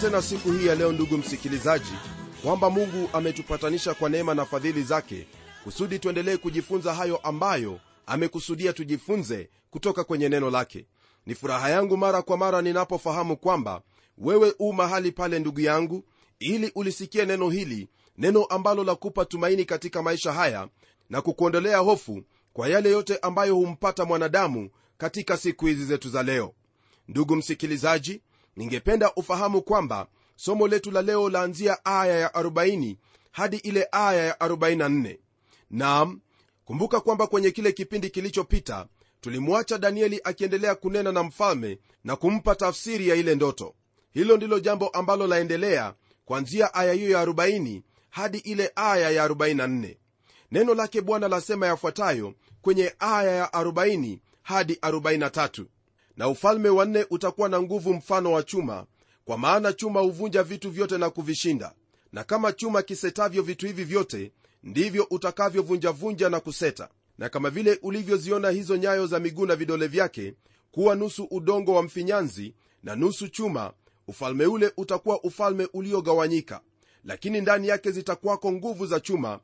[0.00, 1.92] tena siku hii ya leo ndugu msikilizaji
[2.42, 5.26] kwamba mungu ametupatanisha kwa neema na fadhili zake
[5.64, 10.86] kusudi tuendelee kujifunza hayo ambayo amekusudia tujifunze kutoka kwenye neno lake.
[11.26, 13.82] Ni furaha yangu mara kwa mara ninapofahamu kwamba
[14.18, 16.04] wewe u mahali pale ndugu yangu
[16.38, 20.68] ili ulisikie neno hili neno ambalo la kupa tumaini katika maisha haya
[21.10, 22.22] na kukuondolea hofu
[22.52, 26.54] kwa yale yote ambayo humpata mwanadamu katika siku hizi zetu za leo.
[27.08, 28.22] Ndugu msikilizaji
[28.58, 30.06] ningependa ufahamu kwamba
[30.36, 32.96] somo letu la leo laanzia aya ya 40
[33.32, 35.18] hadi ile aya ya 44
[35.70, 36.20] nam
[36.64, 38.86] kumbuka kwamba kwenye kile kipindi kilichopita
[39.20, 43.74] tulimwacha danieli akiendelea kunena na mfalme na kumpa tafsiri ya ile ndoto.
[44.10, 49.96] Hilo ndilo jambo ambalo laendelea kwanzia aya hiyo ya 40 hadi ile aya ya 44
[50.52, 55.64] neno lake bwana lasema yafuatayo kwenye aya ya 40 hadi 43
[56.18, 58.86] na ufalme wa nne utakuwa na nguvu mfano wa chuma
[59.24, 61.74] kwa maana chuma huvunja vitu vyote na kuvishinda.
[62.12, 64.32] Na kama chuma kisetavyo vitu hivi vyote
[64.62, 66.88] ndivyo utakavyovunjavunja na kuseta.
[67.18, 70.34] Na kama vile ulivyoziona hizo nyayo za miguu na vidole vyake
[70.72, 73.72] kuwa nusu udongo wa mfinyanzi na nusu chuma
[74.08, 76.60] ufalme ule utakuwa ufalme uliogawanyika.
[77.04, 79.40] Lakini ndani yake zitakuwako nguvu za chuma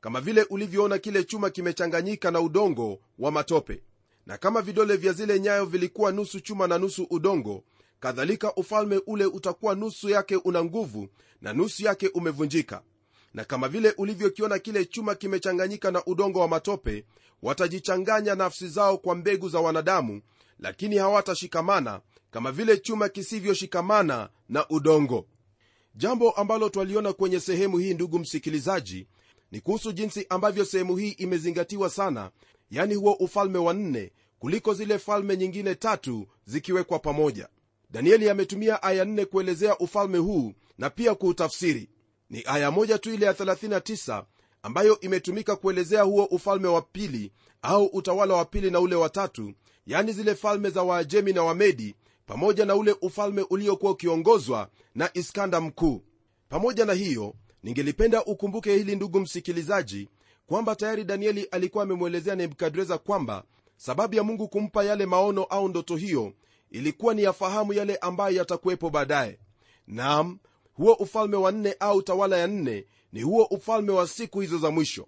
[0.00, 3.82] kama vile ulivyoona kile chuma kimechanganyika na udongo wa matope
[4.26, 7.64] na kama vidole vya zile nyayo vilikuwa nusu chuma na nusu udongo
[8.00, 11.08] kadhalika ufalme ule utakuwa nusu yake una nguvu
[11.40, 12.82] na nusu yake umevunjika.
[13.34, 17.04] Na kama vile ulivyokiona kile chuma kimechanganyika na udongo wa matope
[17.42, 20.22] watajichanganya nafsi zao kwa mbegu za wanadamu
[20.58, 25.26] lakini hawatashikamana kama vile chuma kisivyoshikamana na udongo.
[25.94, 29.06] Jambo ambalo twaliona kwenye sehemu hii ndugu msikilizaji
[29.52, 32.30] ni kuhusu jinsi ambavyo sehemu hii imezingatiwa sana
[32.70, 37.48] yani huo ufalme wa nne kuliko zile falme nyingine tatu zikiwekwa pamoja.
[37.90, 41.88] Danieli ametumia aya nne kuelezea ufalme huu na pia kuutafsiri.
[42.30, 44.24] Ni aya moja tu ile ya 39
[44.62, 47.32] ambayo imetumika kuelezea huo ufalme wa pili
[47.62, 49.52] au utawala wa pili na ule watatu
[49.86, 51.94] yani zile falme za waajemi na wamedi
[52.26, 56.02] pamoja na ule ufalme uliokuwa ukiongozwa na iskanda mkuu.
[56.48, 60.08] Pamoja na hiyo ningelipenda ukumbuke hili ndugu msikilizaji
[60.46, 63.44] kwamba tayari danieli alikuwa amemwelezea nebukadreza kwamba
[63.76, 66.32] sababu ya mungu kumpa yale maono au ndoto hiyo
[66.70, 69.38] ilikuwa ni yafahamu yale ambayo yatakuwepo baadaye.
[69.86, 70.38] Nam
[70.74, 74.70] huo ufalme wa nne au tawala ya nne ni huo ufalme wa siku hizo za
[74.70, 75.06] mwisho.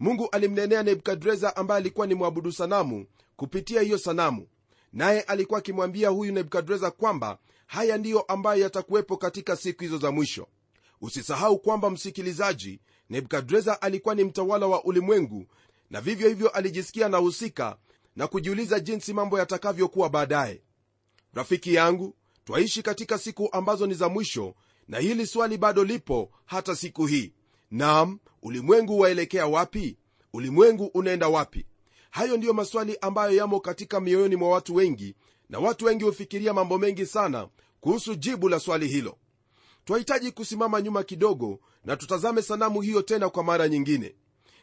[0.00, 3.06] Mungu alimnenea nebukadreza ambaye alikuwa ni mwabudu sanamu
[3.36, 4.46] kupitia hiyo sanamu.
[4.92, 10.46] Naye alikuwa akimwambia huyu nebukadreza kwamba haya ndiyo ambayo yatakuwepo katika siku hizo za mwisho
[11.02, 12.80] usisahau kwamba msikilizaji
[13.10, 15.46] nebukadreza alikuwa ni mtawala wa ulimwengu
[15.90, 17.76] na vivyo hivyo alijisikia nahusika
[18.16, 20.62] na kujiuliza jinsi mambo yatakavyokuwa baadaye.
[21.34, 22.14] Rafiki yangu
[22.44, 24.54] twaishi katika siku ambazo ni za mwisho
[24.88, 27.32] na hili swali bado lipo hata siku hii.
[27.70, 29.96] Nam ulimwengu waelekea wapi?
[30.32, 31.66] Ulimwengu unaenda wapi?
[32.10, 35.14] Hayo ndiyo maswali ambayo yamo katika mioyoni mwa watu wengi
[35.48, 37.48] na watu wengi hufikiria mambo mengi sana
[37.80, 39.18] kuhusu jibu la swali hilo
[39.84, 44.14] twahitaji kusimama nyuma kidogo na tutazame sanamu hiyo tena kwa mara nyingine.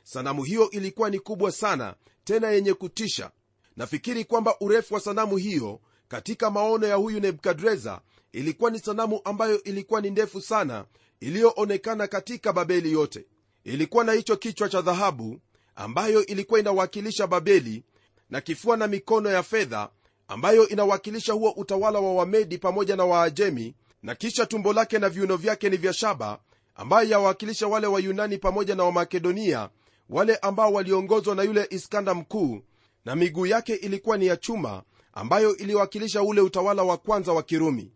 [0.03, 3.31] Sanamu hiyo ilikuwa ni kubwa sana tena yenye kutisha.
[3.77, 9.63] Nafikiri kwamba urefu wa sanamu hiyo katika maono ya huyu nebukadreza ilikuwa ni sanamu ambayo
[9.63, 10.85] ilikuwa ni ndefu sana
[11.19, 13.25] iliyoonekana katika babeli yote.
[13.63, 15.39] Ilikuwa na hicho kichwa cha dhahabu
[15.75, 17.83] ambayo ilikuwa inawakilisha babeli
[18.29, 19.89] na kifua na mikono ya fedha
[20.27, 25.37] ambayo inawakilisha huo utawala wa wamedi pamoja na waajemi na kisha tumbo lake na viuno
[25.37, 26.39] vyake ni vya shaba
[26.75, 29.69] ambayo yawakilisha wale wayunani pamoja na wamakedonia
[30.09, 32.61] wale ambao waliongozwa na yule iskanda mkuu.
[33.05, 37.91] Na miguu yake ilikuwa ni ya chuma ambayo iliwakilisha ule utawala wa kwanza wa kirumi.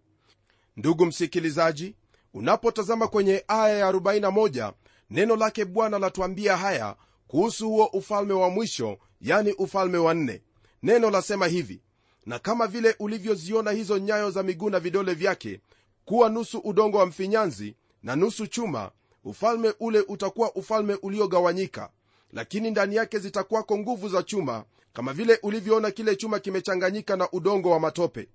[0.78, 1.96] Ndugu msikilizaji
[2.34, 4.74] unapotazama kwenye aya ya 41
[5.10, 6.96] neno lake bwana latuambia haya
[7.28, 10.42] kuhusu huo ufalme wa mwisho yani ufalme wa nne.
[10.84, 11.82] Neno lasema hivi
[12.26, 15.60] na kama vile ulivyoziona hizo nyayo za miguu na vidole vyake
[16.06, 18.92] kuwa nusu udongo wa mfinyanzi na nusu chuma
[19.24, 21.90] ufalme ule utakuwa ufalme uliogawanyika
[22.34, 24.64] lakini ndani yake zitakuwako nguvu za chuma
[24.94, 28.28] kama vile ulivyoona kile chuma kimechanganyika na udongo wa matope.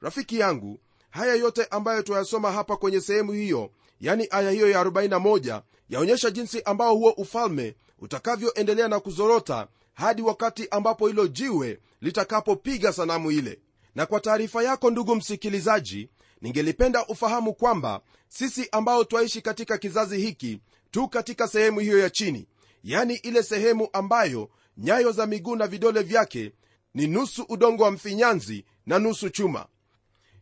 [0.00, 0.78] Rafiki yangu
[1.10, 3.70] haya yote ambayo tuyasoma hapa kwenye sehemu hiyo
[4.00, 10.68] yani aya hiyo ya 41 yaonyesha jinsi ambao huo ufalme utakavyoendelea na kuzorota hadi wakati
[10.70, 13.58] ambapo hilo jiwe litakapopiga sanamu ile.
[13.94, 16.08] Na kwa taarifa yako ndugu msikilizaji
[16.44, 20.60] ningelipenda ufahamu kwamba sisi ambao twaishi katika kizazi hiki
[20.90, 22.46] tu katika sehemu hiyo ya chini
[22.82, 26.52] yani ile sehemu ambayo nyayo za miguu na vidole vyake
[26.94, 29.66] ni nusu udongo wa mfinyanzi na nusu chuma.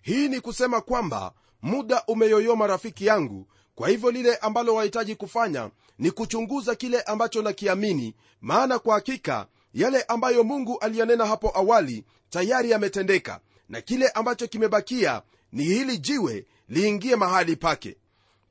[0.02, 1.32] Hii ni kusema kwamba
[1.62, 8.14] muda umeyoyoma rafiki yangu kwa hivyo lile ambalo wahitaji kufanya ni kuchunguza kile ambacho nakiamini
[8.40, 15.22] maana kwa hakika yale ambayo mungu aliyanena hapo awali tayari yametendeka na kile ambacho kimebakia
[15.52, 17.96] ni hili jiwe liingie mahali pake.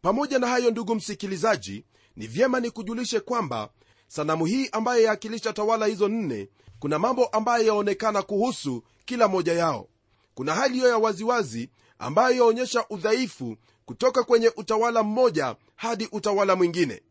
[0.02, 1.84] Pamoja na hayo ndugu msikilizaji
[2.16, 3.70] ni vyema nikujulishe kwamba
[4.08, 6.50] sanamu hii ambayo yaakilisha tawala hizo nne
[6.80, 9.88] kuna mambo ambayo yaonekana kuhusu kila moja yao.
[10.34, 11.70] Kuna hali hiyo ya waziwazi
[12.00, 17.02] ambayo yaonyesha udhaifu kutoka kwenye utawala mmoja hadi utawala mwingine.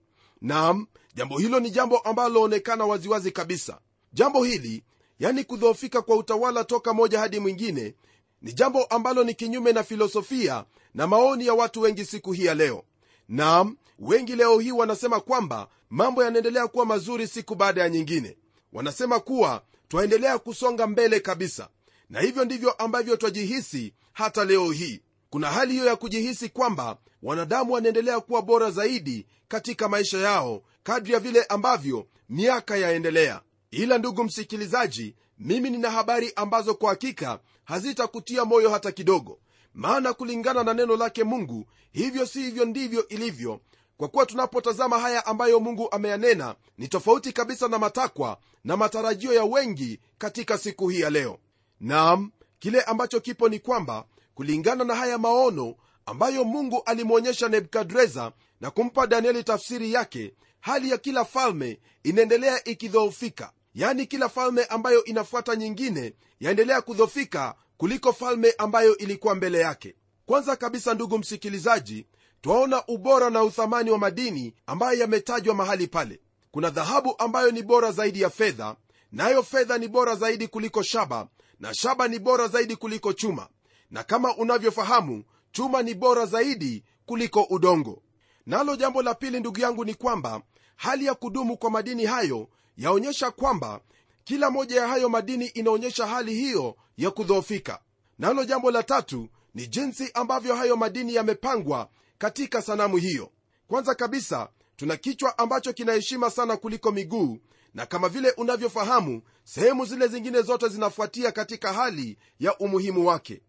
[0.41, 3.81] Nam jambo hilo ni jambo ambalo laonekana waziwazi kabisa.
[4.13, 4.83] Jambo hili
[5.19, 7.95] yani kudhoofika kwa utawala toka moja hadi mwingine
[8.43, 10.65] ni jambo ambalo ni kinyume na filosofia
[10.95, 12.85] na maoni ya watu wengi siku hii ya leo.
[13.29, 18.37] Nam wengi leo hii wanasema kwamba mambo yanaendelea kuwa mazuri siku baada ya nyingine.
[18.73, 21.69] Wanasema kuwa twaendelea kusonga mbele kabisa.
[22.11, 25.01] Na hivyo ndivyo ambavyo twajihisi hata leo hii.
[25.31, 31.13] Kuna hali hiyo ya kujihisi kwamba wanadamu wanaendelea kuwa bora zaidi katika maisha yao kadri
[31.13, 33.41] ya vile ambavyo miaka yaendelea.
[33.71, 37.39] Ila ndugu msikilizaji mimi nina habari ambazo kwa hakika
[37.70, 39.38] hazitakutia moyo hata kidogo
[39.75, 43.61] maana kulingana na neno lake mungu hivyo si hivyo ndivyo ilivyo.
[43.96, 49.44] Kwa kuwa tunapotazama haya ambayo mungu ameyanena ni tofauti kabisa na matakwa na matarajio ya
[49.44, 51.38] wengi katika siku hii ya leo.
[51.81, 55.75] Nam kile ambacho kipo ni kwamba kulingana na haya maono
[56.06, 63.52] ambayo mungu alimwonyesha nebukadreza na kumpa danieli tafsiri yake hali ya kila falme inaendelea ikidhoofika
[63.75, 69.94] yani kila falme ambayo inafuata nyingine yaendelea kudhofika kuliko falme ambayo ilikuwa mbele yake.
[70.26, 72.06] Kwanza kabisa ndugu msikilizaji
[72.40, 76.20] twaona ubora na uthamani wa madini ambayo yametajwa mahali pale.
[76.50, 78.76] Kuna dhahabu ambayo ni bora zaidi ya fedha
[79.12, 81.28] nayo fedha ni bora zaidi kuliko shaba
[81.61, 83.49] na shaba ni bora zaidi kuliko chuma.
[83.90, 88.02] Na kama unavyofahamu chuma ni bora zaidi kuliko udongo.
[88.46, 90.43] Nalo jambo la pili ndugu yangu ni kwamba
[90.76, 92.49] hali ya kudumu kwa madini hayo
[92.85, 93.81] yaonyesha kwamba
[94.25, 97.81] kila moja ya hayo madini inaonyesha hali hiyo ya kudhoofika.
[98.19, 101.88] Nalo jambo la tatu ni jinsi ambavyo hayo madini yamepangwa
[102.19, 103.31] katika sanamu hiyo.
[103.69, 107.38] Kwanza kabisa tuna kichwa ambacho kinaheshima sana kuliko miguu
[107.75, 113.43] na kama vile unavyofahamu sehemu zile zingine zote zinafuatia katika hali ya umuhimu wake.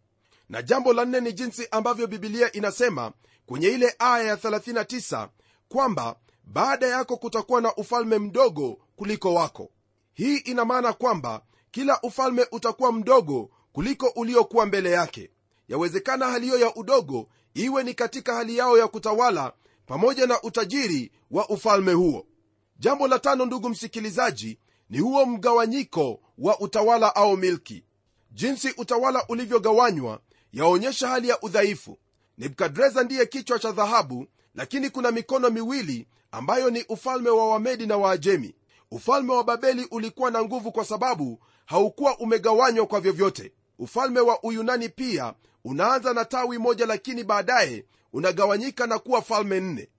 [0.50, 3.12] Na jambo la nne ni jinsi ambavyo bibilia inasema
[3.46, 5.30] kwenye ile aya ya 39
[5.70, 9.70] kwamba baada yako kutakuwa na ufalme mdogo kuliko wako.
[10.14, 15.30] Hii ina maana kwamba kila ufalme utakuwa mdogo kuliko uliokuwa mbele yake.
[15.68, 19.54] Yawezekana hali hiyo ya udogo iwe ni katika hali yao ya kutawala
[19.86, 22.26] pamoja na utajiri wa ufalme huo.
[22.80, 24.58] Jambo la tano ndugu msikilizaji
[24.90, 27.84] ni huo mgawanyiko wa utawala au milki.
[28.32, 30.20] Jinsi utawala ulivyogawanywa
[30.54, 31.98] yaonyesha hali ya udhaifu.
[32.38, 37.98] Nebukadreza ndiye kichwa cha dhahabu lakini kuna mikono miwili ambayo ni ufalme wa wamedi na
[37.98, 38.56] waajemi
[38.92, 43.52] ufalme wa babeli ulikuwa na nguvu kwa sababu haukuwa umegawanywa kwa vyovyote.
[43.80, 45.34] Ufalme wa uyunani pia
[45.66, 49.90] unaanza na tawi moja lakini baadaye unagawanyika na kuwa falme nne.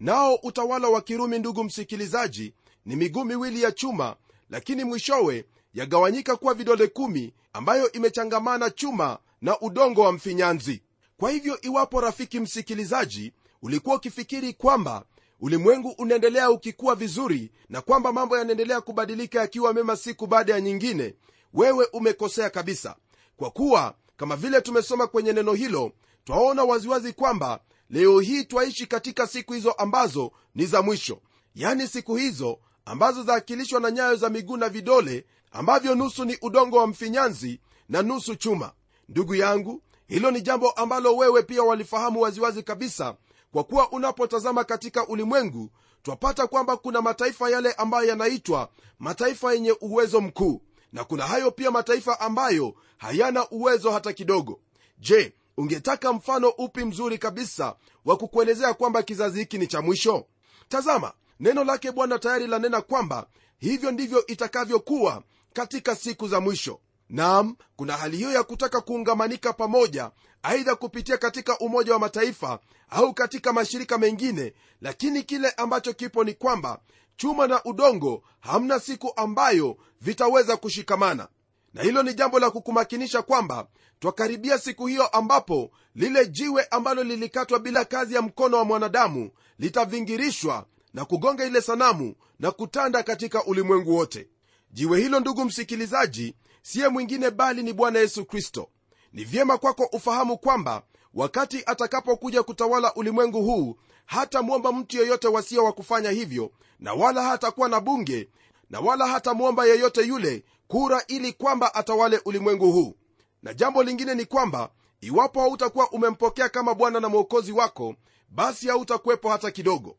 [0.00, 2.54] Nao utawala wa kirumi ndugu msikilizaji
[2.86, 4.16] ni miguu miwili ya chuma
[4.50, 5.44] lakini mwishowe
[5.74, 10.82] yagawanyika kuwa vidole kumi ambayo imechangamana chuma na udongo wa mfinyanzi.
[11.16, 13.32] Kwa hivyo iwapo rafiki msikilizaji
[13.62, 15.04] ulikuwa ukifikiri kwamba
[15.42, 21.14] ulimwengu unaendelea ukikuwa vizuri na kwamba mambo yanaendelea kubadilika yakiwa mema siku baada ya nyingine
[21.54, 22.96] wewe umekosea kabisa.
[23.36, 25.92] Kwa kuwa kama vile tumesoma kwenye neno hilo
[26.24, 31.20] twaona waziwazi kwamba leo hii twaishi katika siku hizo ambazo ni za mwisho.
[31.54, 36.76] Yani siku hizo ambazo zaakilishwa na nyayo za miguu na vidole ambavyo nusu ni udongo
[36.76, 38.72] wa mfinyanzi na nusu chuma.
[39.08, 43.16] Ndugu yangu hilo ni jambo ambalo wewe pia walifahamu waziwazi kabisa
[43.52, 45.70] kwa kuwa unapotazama katika ulimwengu
[46.02, 51.70] twapata kwamba kuna mataifa yale ambayo yanaitwa mataifa yenye uwezo mkuu na kuna hayo pia
[51.70, 54.60] mataifa ambayo hayana uwezo hata kidogo.
[54.98, 60.26] Je ungetaka mfano upi mzuri kabisa wa kukuelezea kwamba kizazi hiki ni cha mwisho?
[60.68, 63.26] Tazama neno lake bwana tayari lanena kwamba
[63.58, 66.80] hivyo ndivyo itakavyokuwa katika siku za mwisho
[67.12, 70.10] nam kuna hali hiyo ya kutaka kuungamanika pamoja
[70.42, 72.58] aidha kupitia katika umoja wa mataifa
[72.90, 76.80] au katika mashirika mengine lakini kile ambacho kipo ni kwamba
[77.16, 81.28] chuma na udongo hamna siku ambayo vitaweza kushikamana.
[81.74, 83.66] Na hilo ni jambo la kukumakinisha kwamba
[84.00, 90.66] twakaribia siku hiyo ambapo lile jiwe ambalo lilikatwa bila kazi ya mkono wa mwanadamu litavingirishwa
[90.94, 94.28] na kugonga ile sanamu na kutanda katika ulimwengu wote.
[94.70, 98.68] Jiwe hilo ndugu msikilizaji siye mwingine bali ni bwana yesu kristo.
[99.12, 100.82] Ni vyema kwako ufahamu kwamba
[101.14, 103.76] wakati atakapokuja kutawala ulimwengu huu
[104.06, 108.28] hatamwomba mtu yeyote wasia wa kufanya hivyo na wala hatakuwa na bunge
[108.70, 112.94] na wala hatamwomba yeyote yule kura ili kwamba atawale ulimwengu huu.
[113.42, 117.94] Na jambo lingine ni kwamba iwapo hautakuwa umempokea kama bwana na mwokozi wako
[118.28, 119.96] basi hautakuwepo hata kidogo.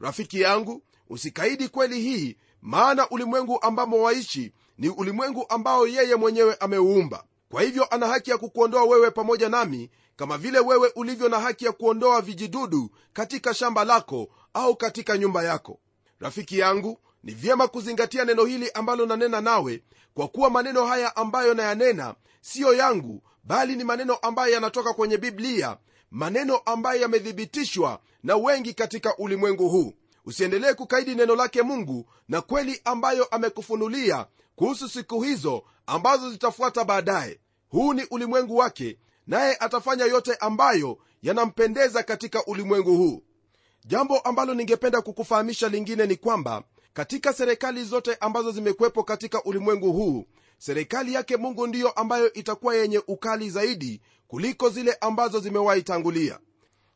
[0.00, 7.24] Rafiki yangu usikaidi kweli hii maana ulimwengu ambamo waishi ni ulimwengu ambao yeye mwenyewe ameuumba.
[7.50, 11.64] Kwa hivyo ana haki ya kukuondoa wewe pamoja nami kama vile wewe ulivyo na haki
[11.64, 15.78] ya kuondoa vijidudu katika shamba lako au katika nyumba yako.
[16.20, 19.82] Rafiki yangu ni vyema kuzingatia neno hili ambalo nanena nawe
[20.14, 25.76] kwa kuwa maneno haya ambayo nayanena siyo yangu bali ni maneno ambayo yanatoka kwenye biblia
[26.10, 29.92] maneno ambayo yamethibitishwa na wengi katika ulimwengu huu.
[30.24, 34.26] Usiendelee kukaidi neno lake mungu na kweli ambayo amekufunulia
[34.56, 37.40] kuhusu siku hizo ambazo zitafuata baadaye.
[37.68, 43.22] Huu ni ulimwengu wake naye atafanya yote ambayo yanampendeza katika ulimwengu huu.
[43.84, 50.24] Jambo ambalo ningependa kukufahamisha lingine ni kwamba katika serikali zote ambazo zimekuwepo katika ulimwengu huu
[50.58, 56.38] serikali yake mungu ndiyo ambayo itakuwa yenye ukali zaidi kuliko zile ambazo zimewahi tangulia.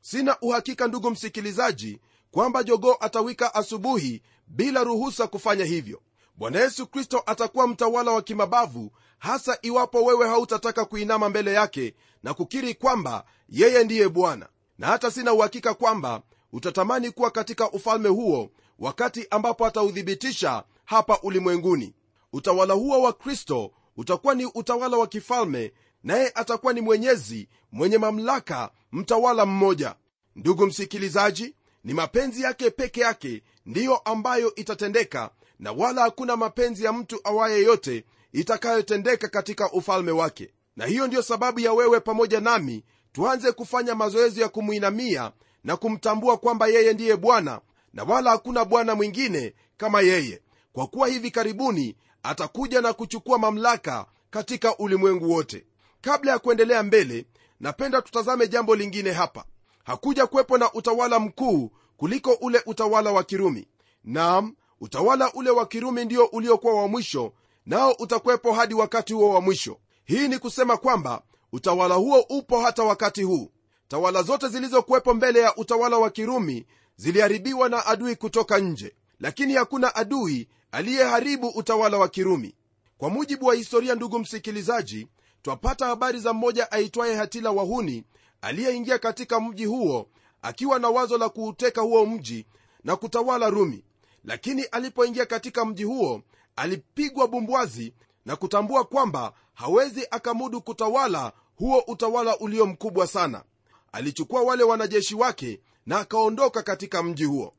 [0.00, 6.02] Sina uhakika ndugu msikilizaji kwamba jogoo atawika asubuhi bila ruhusa kufanya hivyo
[6.36, 12.34] bwana yesu kristo atakuwa mtawala wa kimabavu hasa iwapo wewe hautataka kuinama mbele yake na
[12.34, 14.48] kukiri kwamba yeye ndiye bwana.
[14.78, 21.94] Na hata sina uhakika kwamba utatamani kuwa katika ufalme huo wakati ambapo atauthibitisha hapa ulimwenguni.
[22.32, 28.70] Utawala huo wa kristo utakuwa ni utawala wa kifalme naye atakuwa ni mwenyezi mwenye mamlaka
[28.92, 29.94] mtawala mmoja.
[30.36, 36.92] Ndugu msikilizaji ni mapenzi yake peke yake ndiyo ambayo itatendeka na wala hakuna mapenzi ya
[36.92, 40.50] mtu awaye yote itakayotendeka katika ufalme wake.
[40.76, 45.32] Na hiyo ndiyo sababu ya wewe pamoja nami tuanze kufanya mazoezi ya kumwinamia
[45.64, 47.60] na kumtambua kwamba yeye ndiye bwana
[47.92, 50.42] na wala hakuna bwana mwingine kama yeye.
[50.72, 55.66] Kwa kuwa hivi karibuni atakuja na kuchukua mamlaka katika ulimwengu wote.
[56.00, 57.26] Kabla ya kuendelea mbele
[57.60, 59.44] napenda tutazame jambo lingine hapa.
[59.84, 63.68] Hakuja kuwepo na utawala mkuu kuliko ule utawala wa kirumi.
[64.04, 67.32] Nam utawala ule wa kirumi ndio uliokuwa wa mwisho
[67.66, 69.78] nao utakuwepo hadi wakati huo wa mwisho.
[70.04, 73.50] Hii ni kusema kwamba utawala huo upo hata wakati huu.
[73.88, 76.66] Tawala zote zilizokuwepo mbele ya utawala wa kirumi
[76.96, 82.54] ziliharibiwa na adui kutoka nje lakini hakuna adui aliyeharibu utawala wa kirumi.
[82.98, 85.08] Kwa mujibu wa historia ndugu msikilizaji
[85.42, 88.04] twapata habari za mmoja aitwaye hatila wahuni
[88.40, 90.08] aliyeingia katika mji huo
[90.42, 92.46] akiwa na wazo la kuuteka huo mji
[92.84, 93.84] na kutawala rumi
[94.26, 96.22] lakini alipoingia katika mji huo
[96.56, 97.92] alipigwa bumbwazi
[98.24, 103.44] na kutambua kwamba hawezi akamudu kutawala huo utawala ulio mkubwa sana.
[103.92, 107.54] Alichukua wale wanajeshi wake na akaondoka katika mji huo.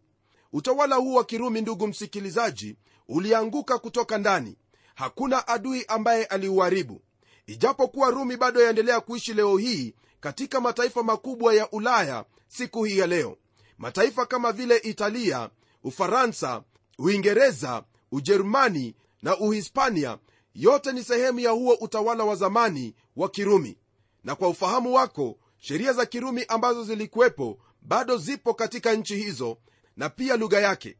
[0.53, 2.75] Utawala huu wa kirumi ndugu msikilizaji
[3.07, 4.57] ulianguka kutoka ndani.
[4.95, 7.01] Hakuna adui ambaye aliuharibu.
[7.47, 13.07] Ijapokuwa rumi bado yaendelea kuishi leo hii katika mataifa makubwa ya ulaya siku hii ya
[13.07, 13.37] leo.
[13.77, 15.49] Mataifa kama vile italia
[15.91, 16.63] ufaransa
[16.99, 20.17] uingereza ujerumani na uhispania
[20.55, 23.77] yote ni sehemu ya huo utawala wa zamani wa kirumi.
[24.23, 29.57] Na kwa ufahamu wako sheria za kirumi ambazo zilikuwepo bado zipo katika nchi hizo
[29.97, 30.97] na pia lugha yake.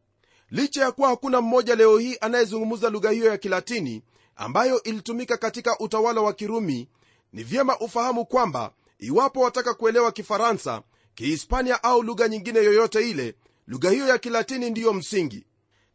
[0.50, 4.03] Licha ya kuwa hakuna mmoja leo hii anayezungumza lugha hiyo ya kilatini
[4.36, 6.89] ambayo ilitumika katika utawala wa kirumi
[7.34, 10.82] ni vyema ufahamu kwamba iwapo wataka kuelewa kifaransa
[11.15, 13.36] kihispania au lugha nyingine yoyote ile
[13.67, 15.45] lugha hiyo ya kilatini ndiyo msingi.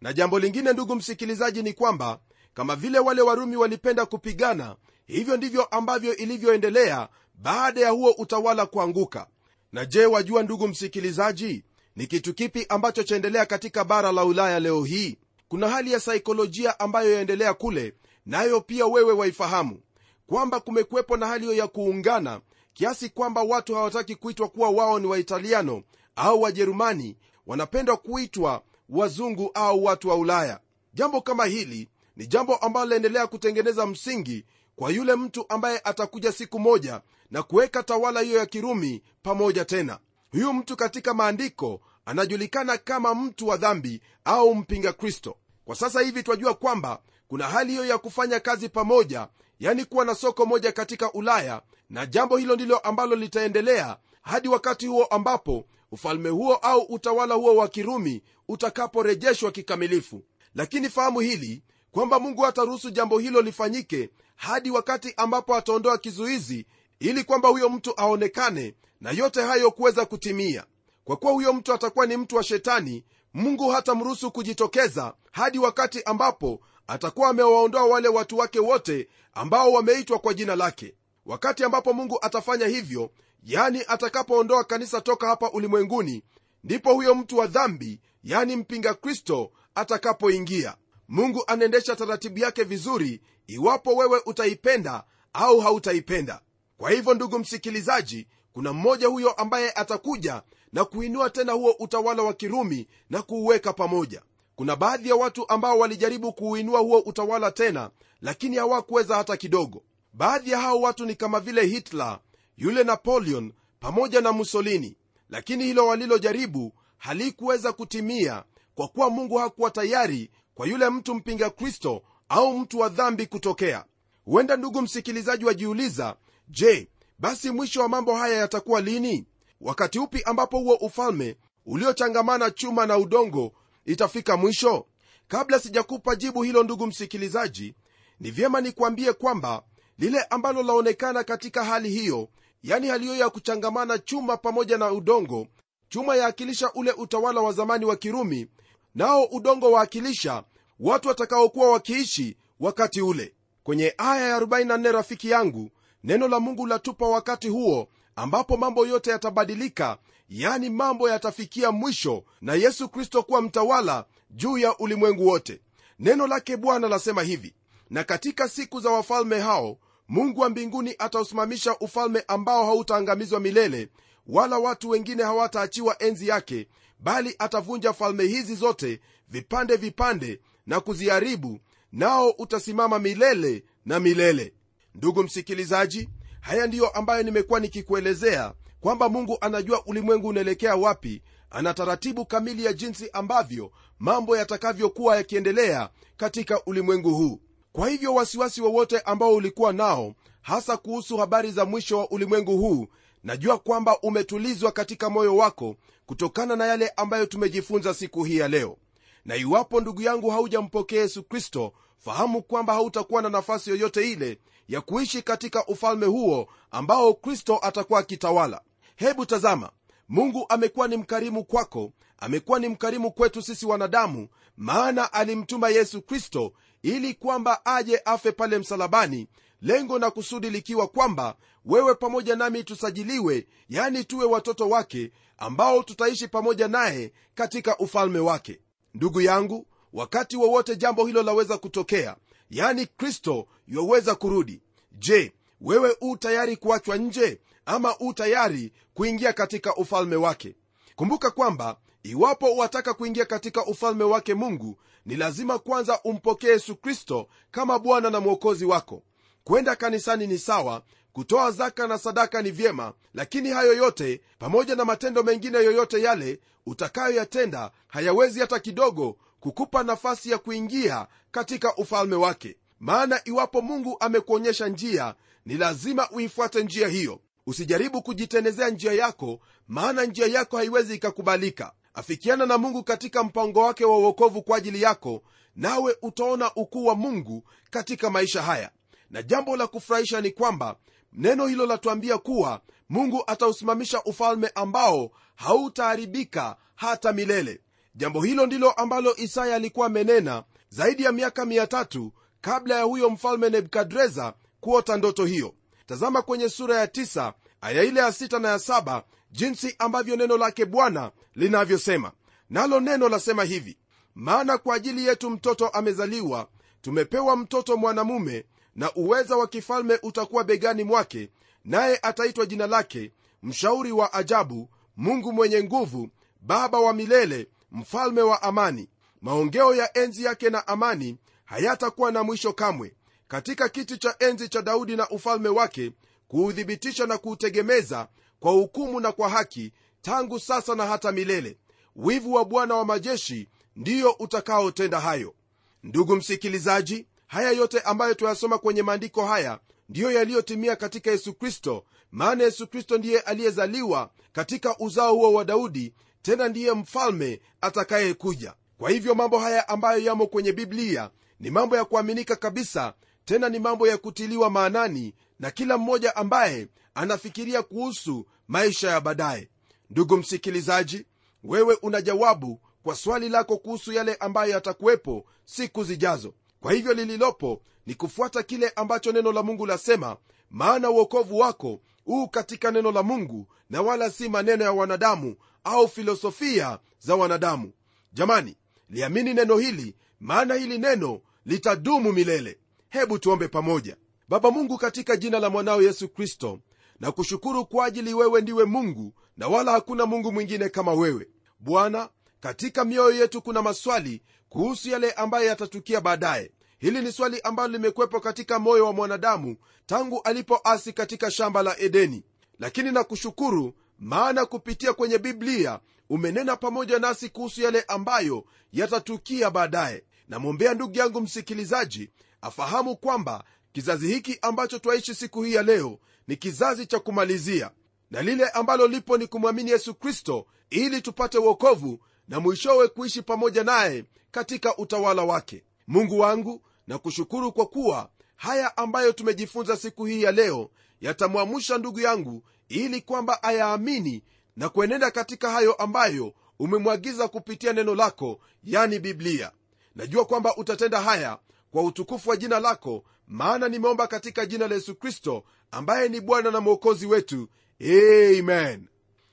[0.00, 2.18] Na jambo lingine ndugu msikilizaji ni kwamba
[2.54, 4.76] kama vile wale warumi walipenda kupigana
[5.06, 9.26] hivyo ndivyo ambavyo ilivyoendelea baada ya huo utawala kuanguka.
[9.72, 11.64] Na je wajua ndugu msikilizaji
[11.96, 15.16] ni kitu kipi ambacho chaendelea katika bara la ulaya leo hii?
[15.48, 17.94] Kuna hali ya saikolojia ambayo yaendelea kule
[18.26, 19.80] nayo pia wewe waifahamu
[20.26, 22.40] kwamba kumekuwepo na hali hiyo ya kuungana
[22.72, 25.82] kiasi kwamba watu hawataki kuitwa kuwa wao ni waitaliano
[26.16, 30.60] au wajerumani wanapendwa kuitwa wazungu au watu wa ulaya.
[30.94, 34.44] Jambo kama hili ni jambo ambalo laendelea kutengeneza msingi
[34.76, 39.98] kwa yule mtu ambaye atakuja siku moja na kuweka tawala hiyo ya kirumi pamoja tena.
[40.32, 45.36] Huyu mtu katika maandiko anajulikana kama mtu wa dhambi au mpinga kristo.
[45.64, 49.28] Kwa sasa hivi twajua kwamba kuna hali hiyo ya kufanya kazi pamoja
[49.60, 54.86] yani kuwa na soko moja katika ulaya na jambo hilo ndilo ambalo litaendelea hadi wakati
[54.86, 60.22] huo ambapo ufalme huo au utawala huo wa kirumi utakaporejeshwa kikamilifu.
[60.54, 66.66] Lakini fahamu hili kwamba mungu hataruhusu jambo hilo lifanyike hadi wakati ambapo ataondoa kizuizi
[67.00, 70.64] ili kwamba huyo mtu aonekane na yote hayo kuweza kutimia.
[71.04, 76.60] Kwa kuwa huyo mtu atakuwa ni mtu wa shetani mungu hatamruhusu kujitokeza hadi wakati ambapo
[76.86, 80.94] atakuwa amewaondoa wale watu wake wote ambao wameitwa kwa jina lake
[81.26, 83.10] wakati ambapo mungu atafanya hivyo
[83.44, 86.22] yani atakapoondoa kanisa toka hapa ulimwenguni
[86.64, 90.76] ndipo huyo mtu wa dhambi yani mpinga kristo atakapoingia.
[91.08, 96.40] Mungu anaendesha taratibu yake vizuri iwapo wewe utaipenda au hautaipenda.
[96.78, 102.32] Kwa hivyo ndugu msikilizaji kuna mmoja huyo ambaye atakuja na kuinua tena huo utawala wa
[102.34, 104.22] kirumi na kuuweka pamoja.
[104.56, 110.50] Kuna baadhi ya watu ambao walijaribu kuuinua huo utawala tena lakini hawakuweza hata kidogo baadhi
[110.50, 112.18] ya hao watu ni kama vile hitler
[112.56, 114.96] yule napoleon pamoja na mussolini.
[115.30, 122.02] Lakini hilo walilojaribu halikuweza kutimia kwa kuwa mungu hakuwa tayari kwa yule mtu mpinga kristo
[122.28, 123.84] au mtu wa dhambi kutokea.
[124.24, 126.16] Huenda ndugu msikilizaji wajiuliza
[126.48, 126.88] je
[127.18, 129.26] basi mwisho wa mambo haya yatakuwa lini?
[129.60, 133.52] Wakati upi ambapo huo ufalme uliochangamana chuma na udongo
[133.86, 134.86] itafika mwisho?
[135.28, 137.74] Kabla sijakupa jibu hilo ndugu msikilizaji
[138.20, 139.62] ni vyema nikuambie kwamba
[139.98, 142.28] lile ambalo laonekana katika hali hiyo
[142.62, 145.46] yani hali hiyo ya kuchangamana chuma pamoja na udongo
[145.88, 148.46] chuma yaakilisha ule utawala wa zamani wa kirumi
[148.94, 150.44] nao udongo waakilisha
[150.80, 153.34] watu watakaokuwa wakiishi wakati ule.
[153.62, 155.70] Kwenye aya ya 44 rafiki yangu
[156.04, 162.54] neno la mungu latupa wakati huo ambapo mambo yote yatabadilika yani mambo yatafikia mwisho na
[162.54, 165.60] yesu kristo kuwa mtawala juu ya ulimwengu wote.
[165.98, 167.54] Neno lake bwana lasema hivi
[167.90, 173.88] na katika siku za wafalme hao mungu wa mbinguni atausimamisha ufalme ambao hautaangamizwa milele
[174.26, 181.58] wala watu wengine hawataachiwa enzi yake bali atavunja falme hizi zote vipande vipande na kuziharibu
[181.92, 184.54] nao utasimama milele na milele.
[184.94, 186.08] Ndugu msikilizaji
[186.40, 192.72] haya ndiyo ambayo nimekuwa nikikuelezea kwamba mungu anajua ulimwengu unaelekea wapi ana taratibu kamili ya
[192.72, 197.40] jinsi ambavyo mambo yatakavyokuwa yakiendelea katika ulimwengu huu
[197.72, 202.86] kwa hivyo wasiwasi wowote ambao ulikuwa nao hasa kuhusu habari za mwisho wa ulimwengu huu
[203.24, 208.76] najua kwamba umetulizwa katika moyo wako kutokana na yale ambayo tumejifunza siku hii ya leo.
[209.24, 214.80] Na iwapo ndugu yangu haujampokea yesu kristo fahamu kwamba hautakuwa na nafasi yoyote ile ya
[214.80, 218.60] kuishi katika ufalme huo ambao kristo atakuwa akitawala.
[218.96, 219.70] Hebu tazama
[220.08, 226.52] mungu amekuwa ni mkarimu kwako amekuwa ni mkarimu kwetu sisi wanadamu maana alimtuma yesu kristo
[226.82, 229.26] ili kwamba aje afe pale msalabani
[229.62, 236.28] lengo na kusudi likiwa kwamba wewe pamoja nami tusajiliwe yani tuwe watoto wake ambao tutaishi
[236.28, 238.60] pamoja naye katika ufalme wake.
[238.94, 242.16] Ndugu yangu wakati wowote jambo hilo laweza kutokea
[242.50, 244.62] yani kristo yaweza kurudi.
[244.92, 250.56] Je wewe u tayari kuachwa nje ama u tayari kuingia katika ufalme wake?
[250.96, 257.28] Kumbuka kwamba iwapo wataka kuingia katika ufalme wake mungu ni lazima kwanza umpokee yesu kristo
[257.50, 259.02] kama bwana na mwokozi wako.
[259.44, 264.84] Kwenda kanisani ni sawa kutoa zaka na sadaka ni vyema lakini hayo yote pamoja na
[264.84, 272.56] matendo mengine yoyote yale utakayoyatenda hayawezi hata kidogo kukupa nafasi ya kuingia katika ufalme wake.
[272.80, 275.14] Maana iwapo mungu amekuonyesha njia
[275.46, 277.20] ni lazima uifuate njia hiyo.
[277.46, 283.84] Usijaribu kujitenezea njia yako maana njia yako haiwezi ikakubalika afikiana na mungu katika mpango wake
[283.84, 285.22] wa uokovu kwa ajili yako
[285.56, 288.70] nawe utaona ukuu wa mungu katika maisha haya.
[289.10, 290.76] Na jambo la kufurahisha ni kwamba
[291.12, 297.60] neno hilo latuambia kuwa mungu atausimamisha ufalme ambao hautaharibika hata milele.
[297.94, 303.50] Jambo hilo ndilo ambalo isaya alikuwa amenena zaidi ya miaka 3 kabla ya huyo mfalme
[303.50, 305.54] nebukadreza kuota ndoto hiyo.
[305.86, 310.36] Tazama kwenye sura ya 9 aya ile ya sita na ya saba jinsi ambavyo neno
[310.36, 312.12] lake bwana linavyosema.
[312.50, 313.76] Nalo neno lasema hivi
[314.14, 316.48] maana kwa ajili yetu mtoto amezaliwa
[316.82, 318.44] tumepewa mtoto mwanamume
[318.76, 321.30] na uweza wa kifalme utakuwa begani mwake
[321.64, 326.08] naye ataitwa jina lake mshauri wa ajabu mungu mwenye nguvu
[326.40, 328.88] baba wa milele mfalme wa amani.
[329.20, 332.94] Maongeo ya enzi yake na amani hayatakuwa na mwisho kamwe.
[333.28, 335.92] Katika kiti cha enzi cha daudi na ufalme wake
[336.36, 338.08] kuuthibitisha na kuutegemeza
[338.40, 341.58] kwa hukumu na kwa haki tangu sasa na hata milele.
[341.96, 345.34] Wivu wa bwana wa majeshi ndiyo utakaotenda hayo.
[345.82, 352.44] Ndugu msikilizaji haya yote ambayo tuyasoma kwenye maandiko haya ndiyo yaliyotimia katika yesu kristo maana
[352.44, 358.54] yesu kristo ndiye aliyezaliwa katika uzao huo wa daudi tena ndiye mfalme atakayekuja.
[358.78, 363.58] Kwa hivyo mambo haya ambayo yamo kwenye biblia ni mambo ya kuaminika kabisa tena ni
[363.58, 369.48] mambo ya kutiliwa maanani na kila mmoja ambaye anafikiria kuhusu maisha ya baadaye.
[369.90, 371.06] Ndugu msikilizaji
[371.44, 376.34] wewe una jawabu kwa swali lako kuhusu yale ambayo yatakuwepo siku zijazo.
[376.60, 380.16] Kwa hivyo lililopo ni kufuata kile ambacho neno la mungu lasema
[380.50, 385.88] maana uokovu wako huu katika neno la mungu na wala si maneno ya wanadamu au
[385.88, 387.72] filosofia za wanadamu.
[388.12, 388.56] Jamani
[388.90, 392.58] liamini neno hili maana hili neno litadumu milele.
[392.90, 393.96] Hebu tuombe pamoja
[394.32, 396.60] baba mungu katika jina la mwanao yesu kristo
[397.00, 401.28] na kushukuru kwa ajili wewe ndiwe mungu na wala hakuna mungu mwingine kama wewe.
[401.60, 402.08] Bwana
[402.40, 406.52] katika mioyo yetu kuna maswali kuhusu yale ambayo yatatukia baadaye.
[406.78, 412.22] Hili ni swali ambalo limekwepo katika moyo wa mwanadamu tangu alipoasi katika shamba la edeni.
[412.58, 420.04] Lakini nakushukuru maana kupitia kwenye biblia umenena pamoja nasi kuhusu yale ambayo yatatukia baadaye.
[420.28, 426.36] Namwombea ndugu yangu msikilizaji afahamu kwamba kizazi hiki ambacho twaishi siku hii ya leo ni
[426.36, 427.70] kizazi cha kumalizia
[428.10, 433.64] na lile ambalo lipo ni kumwamini yesu kristo ili tupate uokovu na mwishowe kuishi pamoja
[433.64, 435.64] naye katika utawala wake.
[435.86, 442.00] Mungu wangu na kushukuru kwa kuwa haya ambayo tumejifunza siku hii ya leo yatamwamusha ndugu
[442.00, 444.22] yangu ili kwamba ayaamini
[444.56, 449.52] na kuenenda katika hayo ambayo umemwagiza kupitia neno lako yani biblia.
[449.94, 451.38] Najua kwamba utatenda haya
[451.70, 456.50] kwa utukufu wa jina lako maana nimeomba katika jina la yesu kristo ambaye ni bwana
[456.50, 457.48] na mwokozi wetu.
[457.80, 458.88] Amen.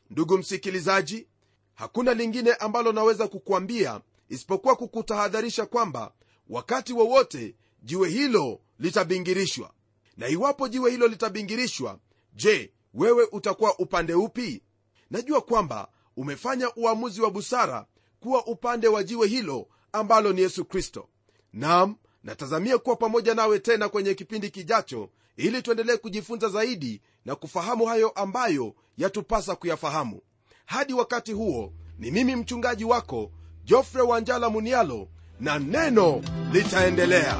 [0.09, 1.27] Ndugu msikilizaji
[1.75, 6.11] hakuna lingine ambalo naweza kukuambia isipokuwa kukutahadharisha kwamba
[6.49, 9.71] wakati wowote jiwe hilo litabingirishwa.
[10.17, 11.99] Na iwapo jiwe hilo litabingirishwa
[12.33, 14.63] je wewe utakuwa upande upi?
[15.11, 17.85] Najua kwamba umefanya uamuzi wa busara
[18.19, 21.07] kuwa upande wa jiwe hilo ambalo ni yesu kristo.
[21.53, 27.85] Nam natazamia kuwa pamoja nawe tena kwenye kipindi kijacho ili tuendelee kujifunza zaidi na kufahamu
[27.85, 30.21] hayo ambayo yatupasa kuyafahamu.
[30.65, 33.31] Hadi wakati huo ni mimi mchungaji wako
[33.65, 35.07] jofre wanjala munialo
[35.39, 36.21] na neno
[36.53, 37.39] litaendelea